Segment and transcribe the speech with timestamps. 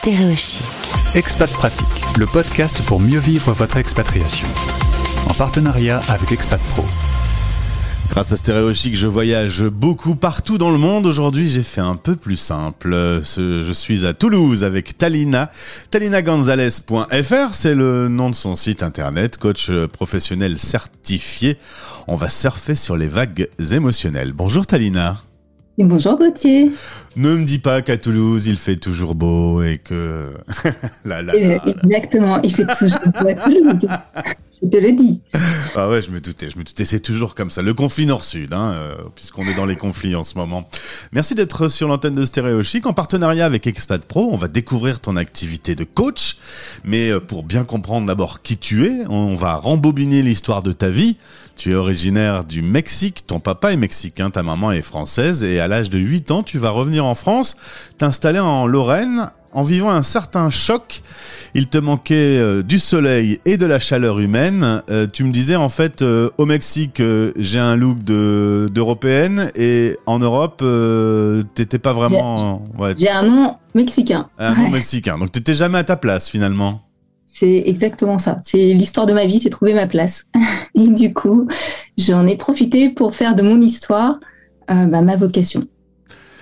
[0.00, 0.62] Stéréochic.
[1.14, 4.48] Expat Pratique, le podcast pour mieux vivre votre expatriation.
[5.28, 6.86] En partenariat avec Expat Pro.
[8.08, 11.04] Grâce à Stéréochic, je voyage beaucoup partout dans le monde.
[11.04, 12.92] Aujourd'hui, j'ai fait un peu plus simple.
[12.94, 15.50] Je suis à Toulouse avec Talina.
[15.90, 21.58] TalinaGonzalez.fr, c'est le nom de son site internet, coach professionnel certifié.
[22.08, 24.32] On va surfer sur les vagues émotionnelles.
[24.32, 25.18] Bonjour Talina.
[25.80, 26.70] Et bonjour Gauthier.
[27.16, 30.34] Ne me dis pas qu'à Toulouse il fait toujours beau et que.
[31.06, 31.58] là, là, là.
[31.64, 33.86] Exactement, il fait toujours beau à Toulouse.
[34.62, 35.22] Je te le dis.
[35.76, 36.84] Ah ouais, je me doutais, je me doutais.
[36.84, 37.62] C'est toujours comme ça.
[37.62, 40.68] Le conflit nord-sud, hein, euh, puisqu'on est dans les conflits en ce moment.
[41.12, 44.30] Merci d'être sur l'antenne de Stéréo Chic en partenariat avec Expat Pro.
[44.32, 46.38] On va découvrir ton activité de coach.
[46.82, 50.90] Mais euh, pour bien comprendre d'abord qui tu es, on va rembobiner l'histoire de ta
[50.90, 51.18] vie.
[51.54, 55.68] Tu es originaire du Mexique, ton papa est mexicain, ta maman est française et à
[55.68, 57.56] l'âge de 8 ans, tu vas revenir en France,
[57.96, 61.02] t'installer en Lorraine en vivant un certain choc.
[61.54, 64.82] Il te manquait euh, du soleil et de la chaleur humaine.
[64.90, 67.02] Euh, tu me disais en fait euh, au Mexique
[67.36, 70.64] j'ai un look d'européenne et en Europe
[71.54, 72.62] t'étais pas vraiment.
[72.78, 72.94] Ouais.
[72.98, 74.28] J'ai un nom mexicain.
[74.38, 75.18] Un nom mexicain.
[75.18, 76.82] Donc t'étais jamais à ta place finalement.
[77.26, 78.36] C'est exactement ça.
[78.44, 80.26] C'est l'histoire de ma vie, c'est trouver ma place.
[80.74, 81.48] Et du coup,
[81.96, 84.18] j'en ai profité pour faire de mon histoire
[84.68, 85.64] bah, ma vocation,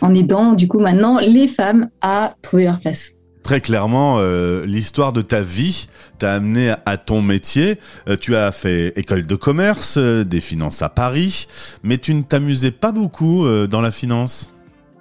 [0.00, 3.12] en aidant du coup maintenant les femmes à trouver leur place.
[3.42, 5.86] Très clairement, euh, l'histoire de ta vie
[6.18, 7.78] t'a amené à ton métier.
[8.08, 11.46] Euh, tu as fait école de commerce, des finances à Paris,
[11.84, 14.50] mais tu ne t'amusais pas beaucoup dans la finance.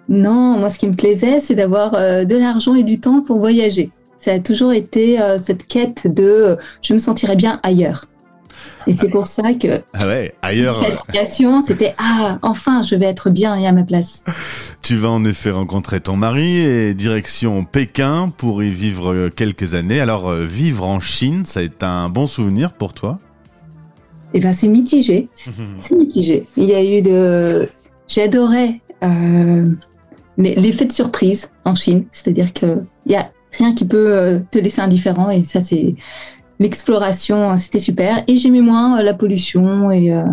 [0.09, 3.91] Non, moi ce qui me plaisait, c'est d'avoir de l'argent et du temps pour voyager
[4.25, 8.05] ça a toujours été euh, cette quête de euh, je me sentirais bien ailleurs.
[8.87, 10.79] Et c'est pour ça que ah ouais, ailleurs.
[11.65, 14.23] c'était ah enfin je vais être bien et à ma place.
[14.81, 19.73] Tu vas en effet rencontrer ton mari et direction Pékin pour y vivre euh, quelques
[19.73, 19.99] années.
[19.99, 23.17] Alors vivre en Chine, ça a été un bon souvenir pour toi?
[24.33, 25.29] Eh ben c'est mitigé,
[25.79, 26.45] c'est mitigé.
[26.57, 27.69] Il y a eu de,
[28.07, 29.65] j'adorais euh,
[30.37, 34.59] l'effet de surprise en Chine, c'est-à-dire que il y a rien qui peut euh, te
[34.59, 35.29] laisser indifférent.
[35.29, 35.95] Et ça, c'est
[36.59, 38.23] l'exploration, hein, c'était super.
[38.27, 40.23] Et j'aimais moins euh, la pollution et, euh,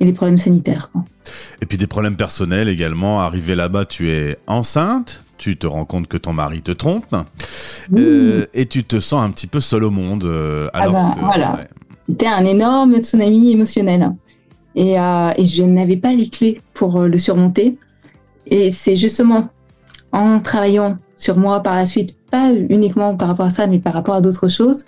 [0.00, 0.90] et les problèmes sanitaires.
[1.62, 3.20] Et puis des problèmes personnels également.
[3.20, 5.24] Arrivé là-bas, tu es enceinte.
[5.36, 7.14] Tu te rends compte que ton mari te trompe
[7.94, 10.24] et tu te sens un petit peu seul au monde.
[10.72, 11.60] Ah bah, voilà.
[12.06, 14.10] C'était un énorme tsunami émotionnel.
[14.76, 17.76] Et, et je n'avais pas les clés pour le surmonter.
[18.46, 19.48] Et c'est justement
[20.12, 23.92] en travaillant sur moi par la suite, pas uniquement par rapport à ça, mais par
[23.92, 24.84] rapport à d'autres choses,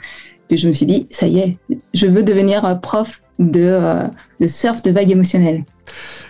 [0.48, 1.56] que je me suis dit, ça y est,
[1.94, 4.06] je veux devenir euh, prof de, euh,
[4.40, 5.64] de surf de vagues émotionnelles.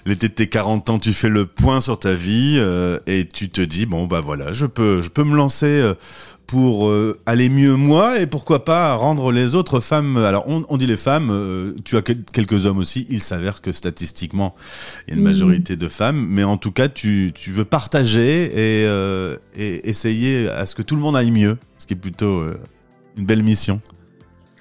[0.05, 3.49] L'été de tes 40 ans, tu fais le point sur ta vie euh, et tu
[3.49, 5.95] te dis, bon, bah voilà, je peux, je peux me lancer
[6.47, 10.17] pour euh, aller mieux moi et pourquoi pas rendre les autres femmes.
[10.17, 13.07] Alors on, dit les femmes, euh, tu as quelques hommes aussi.
[13.11, 14.55] Il s'avère que statistiquement
[15.07, 18.45] il y a une majorité de femmes, mais en tout cas tu, tu veux partager
[18.45, 21.99] et, euh, et, essayer à ce que tout le monde aille mieux, ce qui est
[21.99, 22.45] plutôt
[23.17, 23.81] une belle mission.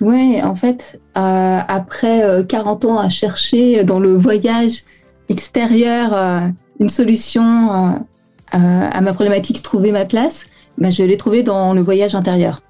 [0.01, 4.83] Oui, en fait, après 40 ans à chercher dans le voyage
[5.29, 8.03] extérieur une solution
[8.51, 10.47] à ma problématique, trouver ma place
[10.77, 12.61] bah, je l'ai trouvé dans le voyage intérieur.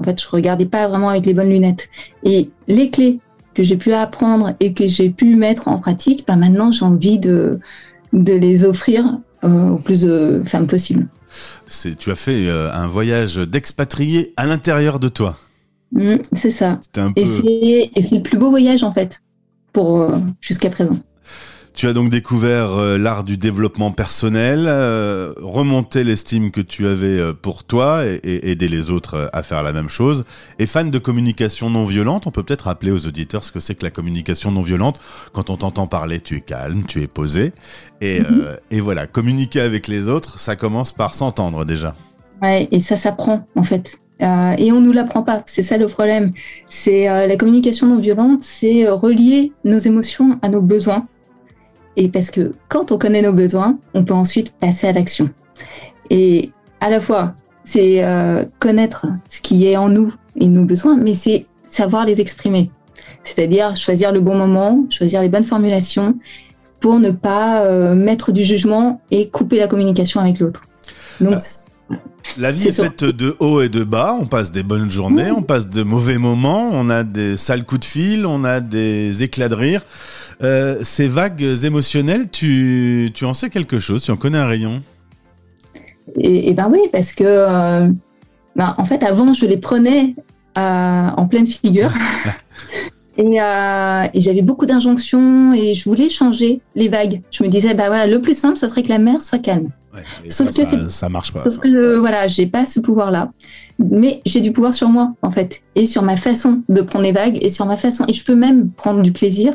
[0.00, 1.88] En fait, je regardais pas vraiment avec les bonnes lunettes.
[2.22, 3.20] Et les clés
[3.54, 7.18] que j'ai pu apprendre et que j'ai pu mettre en pratique, bah maintenant j'ai envie
[7.18, 7.58] de,
[8.12, 11.08] les offrir euh, au plus de femmes possible.
[11.98, 15.36] Tu as fait euh, un voyage d'expatrié à l'intérieur de toi.
[15.92, 16.80] Mmh, c'est ça.
[17.16, 19.22] Et c'est le plus beau voyage en fait
[19.72, 20.98] pour euh, jusqu'à présent.
[21.74, 27.32] Tu as donc découvert euh, l'art du développement personnel, euh, remonter l'estime que tu avais
[27.34, 30.24] pour toi et, aider les autres à faire la même chose.
[30.58, 33.76] Et fan de communication non violente, on peut peut-être rappeler aux auditeurs ce que c'est
[33.76, 35.00] que la communication non violente.
[35.32, 37.52] Quand on t'entend parler, tu es calme, tu es posé.
[38.00, 38.56] Et, mhm.
[38.72, 41.94] et voilà, communiquer avec les autres, ça commence par s'entendre déjà.
[42.42, 43.98] Ouais, et ça s'apprend en fait.
[44.20, 45.42] et on nous l'apprend pas.
[45.46, 46.32] C'est ça le problème.
[46.68, 51.06] C'est la communication non violente, c'est relier nos émotions à nos besoins
[51.98, 55.30] et parce que quand on connaît nos besoins, on peut ensuite passer à l'action.
[56.10, 57.34] Et à la fois,
[57.64, 62.20] c'est euh, connaître ce qui est en nous et nos besoins, mais c'est savoir les
[62.20, 62.70] exprimer.
[63.24, 66.14] C'est-à-dire choisir le bon moment, choisir les bonnes formulations
[66.78, 70.66] pour ne pas euh, mettre du jugement et couper la communication avec l'autre.
[71.20, 71.70] Donc, ah.
[72.36, 74.16] La vie est, faite de hauts et de bas.
[74.20, 77.80] On passe des bonnes journées, on passe de mauvais moments, on a des sales coups
[77.80, 79.82] de fil, on a des éclats de rire.
[80.42, 84.82] Euh, ces vagues émotionnelles, tu, tu en sais quelque chose, tu en connais un rayon?
[86.16, 87.88] Et, et, ben oui, parce que euh,
[88.56, 90.14] ben, En fait, avant, je les prenais
[90.56, 91.90] euh, en pleine figure.
[93.18, 97.20] Euh, et, j'avais beaucoup d'injonctions et je voulais changer les vagues.
[97.30, 99.70] Je me disais, bah voilà, le plus simple, ça serait que la mer soit calme.
[100.28, 101.40] sauf ça, que ça, marche pas.
[101.40, 103.32] Sauf que voilà, j'ai pas ce pouvoir-là,
[103.78, 107.12] mais j'ai du pouvoir sur moi en fait, et sur ma façon de prendre les
[107.12, 109.54] vagues, et sur ma façon, et je peux même prendre du plaisir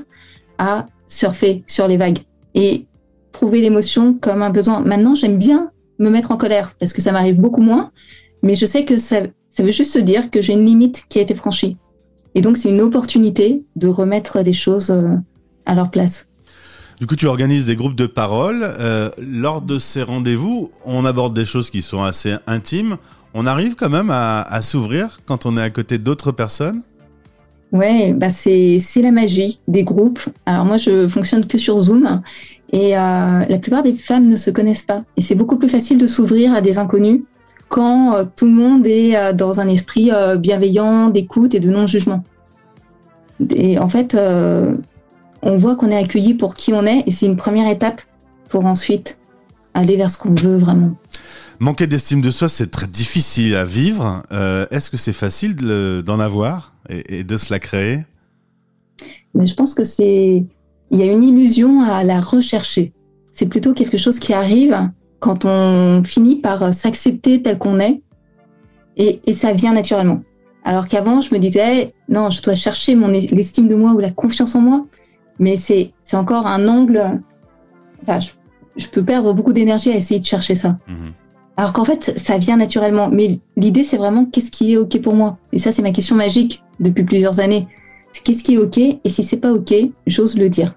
[0.57, 2.19] à surfer sur les vagues
[2.56, 2.86] et
[3.31, 4.81] trouver l'émotion comme un besoin.
[4.81, 7.92] Maintenant, j'aime bien me mettre en colère parce que ça m'arrive beaucoup moins,
[8.42, 11.19] mais je sais que ça, ça veut juste se dire que j'ai une limite qui
[11.19, 11.77] a été franchie.
[12.35, 15.15] Et donc, c'est une opportunité de remettre des choses euh,
[15.65, 16.27] à leur place.
[17.00, 18.63] Du coup, tu organises des groupes de parole.
[18.63, 22.97] Euh, lors de ces rendez-vous, on aborde des choses qui sont assez intimes.
[23.33, 26.83] On arrive quand même à, s'ouvrir quand on est à côté d'autres personnes?
[27.71, 30.21] Ouais, bah c'est la magie des groupes.
[30.45, 32.21] Alors moi, je fonctionne que sur Zoom
[32.71, 35.03] et euh, la plupart des femmes ne se connaissent pas.
[35.18, 37.21] Et c'est beaucoup plus facile de s'ouvrir à des inconnus
[37.69, 41.69] quand euh, tout le monde est euh, dans un esprit euh, bienveillant, d'écoute et de
[41.69, 42.24] non-jugement.
[43.56, 44.15] Et en fait,
[45.42, 48.01] on voit qu'on est accueilli pour qui on est et c'est une première étape
[48.48, 49.18] pour ensuite
[49.74, 50.94] aller vers ce qu'on veut vraiment.
[51.60, 54.21] Manquer d'estime de soi, c'est très difficile à vivre.
[54.69, 58.06] Est-ce que c'est facile d'en avoir et, de se la créer?
[59.33, 60.45] Mais je pense que c'est,
[60.92, 62.94] il y a une illusion à la rechercher.
[63.33, 64.89] C'est plutôt quelque chose qui arrive
[65.24, 68.02] quand on finit par s'accepter tel qu'on est,
[68.98, 70.22] et, ça vient naturellement.
[70.66, 74.10] Alors qu'avant, je me disais, non, je dois chercher mon l'estime de moi ou la
[74.10, 74.86] confiance en moi,
[75.40, 77.22] mais c'est encore un angle.
[78.02, 78.20] Enfin,
[78.75, 80.78] je, peux perdre beaucoup d'énergie à essayer de chercher ça.
[80.90, 81.14] Mhm.
[81.56, 83.08] Alors qu'en fait, ça vient naturellement.
[83.10, 85.38] Mais l'idée, c'est vraiment qu'est-ce qui est OK pour moi?
[85.54, 87.66] Et ça, c'est ma question magique depuis plusieurs années.
[88.26, 88.78] Qu'est-ce qui est OK?
[88.78, 89.74] Et si c'est pas OK,
[90.06, 90.76] j'ose le dire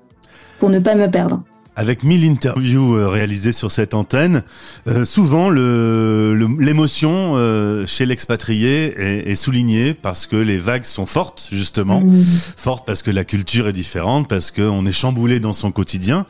[0.61, 1.43] pour ne pas me perdre
[1.77, 4.43] avec mille interviews euh, réalisées sur cette antenne,
[4.89, 12.01] euh, souvent l'émotion euh, chez l'expatrié est, soulignée parce que les vagues sont fortes, justement.
[12.01, 12.17] Mmh.
[12.57, 16.25] Fortes parce que la culture est différente, parce qu'on est chamboulé dans son quotidien.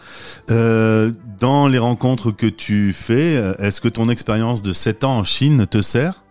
[0.48, 5.66] dans les rencontres que tu fais, est-ce que ton expérience de 7 ans en Chine
[5.66, 6.24] te sert?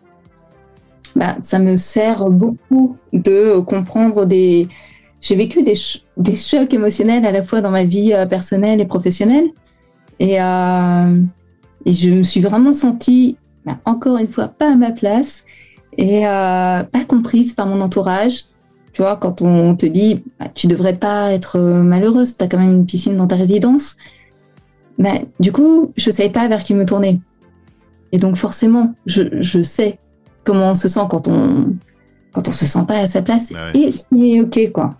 [1.16, 4.68] Bah, Ça me sert beaucoup de comprendre des
[5.26, 5.74] j'ai vécu des,
[6.18, 9.48] des, chocs émotionnels à la fois dans ma vie euh, personnelle et professionnelle.
[10.20, 11.20] Et, euh,
[11.84, 13.36] et je me suis vraiment sentie,
[13.66, 15.44] bah, encore une fois, pas à ma place
[15.98, 18.46] et euh, pas comprise par mon entourage.
[18.94, 22.60] Tu vois, quand on te dit, bah, tu devrais pas être malheureuse, tu as quand
[22.60, 23.98] même une piscine dans ta résidence.
[25.00, 27.20] Bah, du coup, je savais pas vers qui me tourner.
[28.12, 29.98] Et donc, forcément, je, je sais
[30.44, 31.76] comment on se sent quand on,
[32.32, 33.52] quand on se sent pas à sa place.
[33.74, 34.92] Et c'est OK, quoi.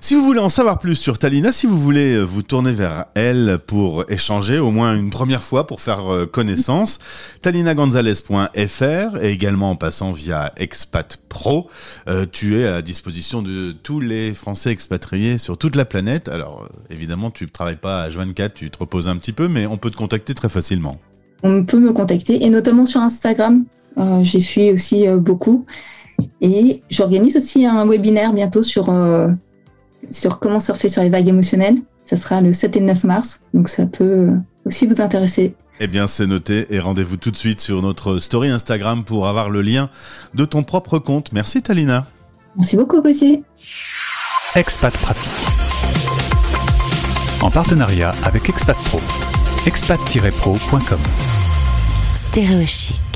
[0.00, 3.06] Si vous voulez en savoir plus sur Talina, si vous voulez euh, vous tourner vers
[3.14, 7.00] elle pour échanger au moins une première fois pour faire euh, connaissance,
[7.42, 11.68] talinagonzalez.fr et également en passant via Expat Pro,
[12.08, 16.28] euh, tu es à disposition de tous les Français expatriés sur toute la planète.
[16.28, 19.66] Alors évidemment, tu ne travailles pas à H24, tu te reposes un petit peu, mais
[19.66, 20.96] on peut te contacter très facilement.
[21.42, 23.64] On peut me contacter et notamment sur Instagram.
[24.22, 25.66] J'y suis aussi beaucoup.
[26.40, 28.92] Et j'organise aussi un webinaire bientôt sur
[30.10, 31.78] sur comment surfer sur les vagues émotionnelles.
[32.04, 34.30] Ça sera le 7 et le 9 mars, donc ça peut
[34.64, 35.54] aussi vous intéresser.
[35.80, 39.48] Eh bien, c'est noté et rendez-vous tout de suite sur notre story Instagram pour avoir
[39.48, 39.90] le lien
[40.34, 41.32] de ton propre compte.
[41.32, 42.06] Merci Talina.
[42.56, 43.42] Merci beaucoup Gauthier.
[44.56, 45.30] Expat Pratique.
[47.42, 49.00] En partenariat avec Expat Pro.
[49.66, 50.98] expat-pro.com.
[52.14, 53.07] Stéréochic.